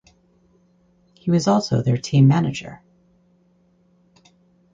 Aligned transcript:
He 1.13 1.29
also 1.45 1.75
was 1.75 1.85
their 1.85 1.95
team 1.95 2.27
manager. 2.27 2.81